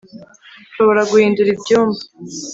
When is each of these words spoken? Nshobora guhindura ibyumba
Nshobora 0.69 1.01
guhindura 1.09 1.49
ibyumba 1.55 2.01